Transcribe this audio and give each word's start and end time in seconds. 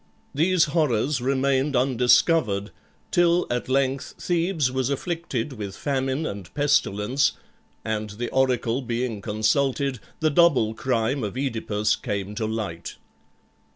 These 0.33 0.63
horrors 0.63 1.21
remained 1.21 1.75
undiscovered, 1.75 2.71
till 3.11 3.45
at 3.51 3.69
length 3.69 4.15
Thebes 4.17 4.71
was 4.71 4.89
afflicted 4.89 5.53
with 5.53 5.75
famine 5.77 6.25
and 6.25 6.51
pestilence, 6.55 7.33
and 7.85 8.09
the 8.09 8.29
oracle 8.31 8.81
being 8.81 9.21
consulted, 9.21 9.99
the 10.19 10.31
double 10.31 10.73
crime 10.73 11.23
of 11.23 11.35
OEdipus 11.37 11.95
came 12.01 12.33
to 12.33 12.47
light. 12.47 12.95